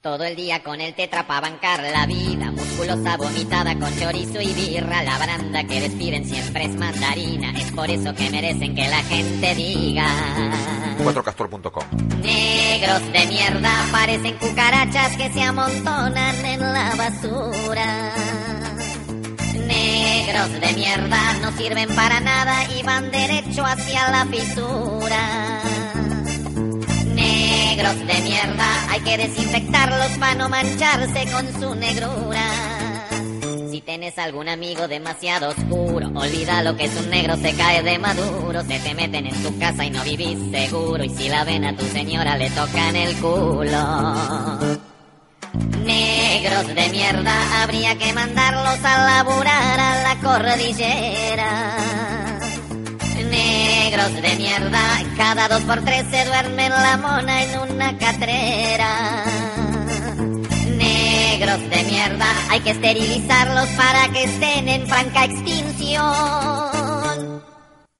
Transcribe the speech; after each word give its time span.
Todo 0.00 0.22
el 0.22 0.36
día 0.36 0.62
con 0.62 0.80
el 0.80 0.94
tetra 0.94 1.26
pa' 1.26 1.40
bancar 1.40 1.82
la 1.82 2.06
vida, 2.06 2.52
musculosa 2.52 3.16
vomitada 3.16 3.76
con 3.76 3.92
chorizo 3.98 4.40
y 4.40 4.52
birra, 4.52 5.02
la 5.02 5.18
baranda 5.18 5.64
que 5.64 5.80
despiden 5.80 6.24
siempre 6.24 6.66
es 6.66 6.76
mandarina, 6.76 7.50
es 7.58 7.72
por 7.72 7.90
eso 7.90 8.14
que 8.14 8.30
merecen 8.30 8.76
que 8.76 8.86
la 8.86 9.02
gente 9.02 9.56
diga. 9.56 10.06
4castor.com 11.02 11.82
Negros 12.22 13.12
de 13.12 13.26
mierda 13.26 13.72
parecen 13.90 14.38
cucarachas 14.38 15.16
que 15.16 15.32
se 15.32 15.42
amontonan 15.42 16.44
en 16.44 16.60
la 16.60 16.94
basura. 16.94 18.12
Negros 19.66 20.60
de 20.60 20.72
mierda 20.74 21.32
no 21.42 21.50
sirven 21.58 21.92
para 21.96 22.20
nada 22.20 22.72
y 22.72 22.84
van 22.84 23.10
derecho 23.10 23.64
hacia 23.66 24.12
la 24.12 24.24
fisura. 24.26 25.87
Negros 27.88 28.06
de 28.06 28.22
mierda, 28.22 28.90
hay 28.90 29.00
que 29.00 29.16
desinfectarlos 29.16 30.18
para 30.18 30.34
no 30.34 30.50
mancharse 30.50 31.26
con 31.32 31.60
su 31.60 31.74
negrura. 31.74 32.44
Si 33.70 33.80
tienes 33.80 34.18
algún 34.18 34.46
amigo 34.46 34.86
demasiado 34.86 35.48
oscuro, 35.48 36.08
olvida 36.08 36.62
lo 36.62 36.76
que 36.76 36.84
es 36.84 36.94
un 37.00 37.08
negro, 37.08 37.36
se 37.36 37.54
cae 37.54 37.82
de 37.82 37.98
maduro, 37.98 38.62
se 38.62 38.78
te 38.80 38.94
meten 38.94 39.26
en 39.26 39.42
tu 39.42 39.58
casa 39.58 39.86
y 39.86 39.90
no 39.90 40.04
vivís 40.04 40.38
seguro, 40.50 41.02
y 41.02 41.08
si 41.08 41.30
la 41.30 41.44
ven 41.44 41.64
a 41.64 41.74
tu 41.74 41.86
señora 41.86 42.36
le 42.36 42.50
tocan 42.50 42.94
el 42.94 43.16
culo. 43.16 44.58
Negros 45.82 46.66
de 46.74 46.88
mierda, 46.90 47.62
habría 47.62 47.96
que 47.96 48.12
mandarlos 48.12 48.84
a 48.84 49.04
laburar 49.06 49.80
a 49.80 50.02
la 50.02 50.20
cordillera. 50.20 52.07
De 54.08 54.36
mierda, 54.36 54.80
cada 55.16 55.48
dos 55.48 55.60
por 55.62 55.84
tres 55.84 56.04
se 56.10 56.24
duerme 56.24 56.70
la 56.70 56.96
mona 56.96 57.44
en 57.44 57.58
una 57.58 57.96
catrera. 57.98 59.22
Negros 60.76 61.60
de 61.70 61.82
mierda, 61.84 62.26
hay 62.48 62.60
que 62.60 62.70
esterilizarlos 62.70 63.68
para 63.70 64.08
que 64.08 64.24
estén 64.24 64.68
en 64.68 64.86
franca 64.88 65.26
extinción. 65.26 66.08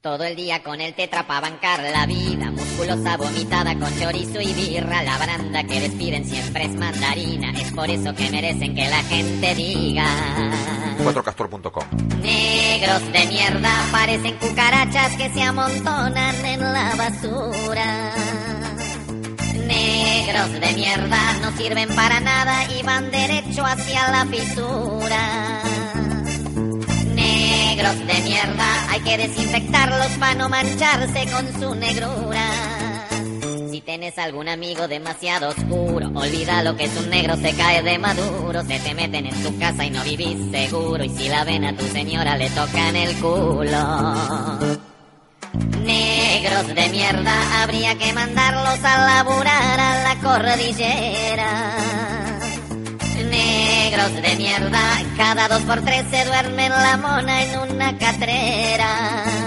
Todo 0.00 0.24
el 0.24 0.34
día 0.34 0.62
con 0.62 0.80
el 0.80 0.94
tetra 0.94 1.26
pa' 1.26 1.40
bancar 1.40 1.80
la 1.80 2.06
vida, 2.06 2.50
musculosa 2.52 3.18
vomitada 3.18 3.78
con 3.78 3.94
chorizo 4.00 4.40
y 4.40 4.54
birra, 4.54 5.02
la 5.02 5.18
baranda 5.18 5.62
que 5.64 5.80
despiden 5.80 6.24
siempre 6.24 6.64
es 6.64 6.74
mandarina, 6.74 7.50
es 7.50 7.70
por 7.72 7.90
eso 7.90 8.14
que 8.14 8.30
merecen 8.30 8.74
que 8.74 8.88
la 8.88 9.02
gente 9.02 9.54
diga. 9.54 10.06
4castor.com 10.98 11.84
Negros 12.20 13.12
de 13.12 13.26
mierda 13.26 13.70
parecen 13.92 14.36
cucarachas 14.36 15.16
que 15.16 15.30
se 15.30 15.42
amontonan 15.42 16.44
en 16.44 16.60
la 16.60 16.94
basura. 16.96 18.12
Negros 19.66 20.52
de 20.60 20.72
mierda 20.74 21.32
no 21.40 21.56
sirven 21.56 21.88
para 21.94 22.20
nada 22.20 22.64
y 22.72 22.82
van 22.82 23.10
derecho 23.10 23.64
hacia 23.64 24.10
la 24.10 24.26
fisura. 24.26 25.62
Negros 27.14 28.06
de 28.06 28.20
mierda, 28.22 28.90
hay 28.90 29.00
que 29.00 29.18
desinfectarlos 29.18 30.08
para 30.18 30.34
no 30.34 30.48
mancharse 30.48 31.26
con 31.30 31.60
su 31.60 31.74
negrura. 31.74 32.87
Tienes 33.88 34.18
algún 34.18 34.50
amigo 34.50 34.86
demasiado 34.86 35.48
oscuro, 35.48 36.08
olvida 36.14 36.62
lo 36.62 36.76
que 36.76 36.84
es 36.84 36.94
un 36.98 37.08
negro, 37.08 37.36
se 37.36 37.54
cae 37.54 37.82
de 37.82 37.98
maduro, 37.98 38.62
se 38.62 38.78
te 38.80 38.92
meten 38.92 39.24
en 39.24 39.42
tu 39.42 39.58
casa 39.58 39.82
y 39.86 39.88
no 39.88 40.04
vivís 40.04 40.36
seguro, 40.50 41.02
y 41.02 41.08
si 41.08 41.30
la 41.30 41.42
ven 41.44 41.64
a 41.64 41.74
tu 41.74 41.86
señora 41.86 42.36
le 42.36 42.50
tocan 42.50 42.94
el 42.94 43.16
culo. 43.16 44.58
Negros 45.80 46.66
de 46.74 46.88
mierda, 46.90 47.62
habría 47.62 47.96
que 47.96 48.12
mandarlos 48.12 48.78
a 48.84 49.06
laburar 49.06 49.80
a 49.80 50.02
la 50.02 50.16
cordillera. 50.20 51.78
Negros 53.30 54.22
de 54.22 54.36
mierda, 54.36 54.80
cada 55.16 55.48
dos 55.48 55.62
por 55.62 55.80
tres 55.80 56.04
se 56.10 56.26
duermen 56.26 56.70
la 56.72 56.98
mona 56.98 57.42
en 57.42 57.58
una 57.58 57.96
catrera. 57.96 59.37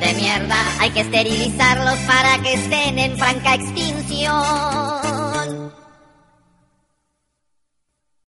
De 0.00 0.14
mierda, 0.14 0.56
hay 0.80 0.90
que 0.90 1.00
esterilizarlos 1.00 1.98
para 2.00 2.42
que 2.42 2.54
estén 2.54 2.98
en 2.98 3.16
franca 3.16 3.54
extinción. 3.54 4.97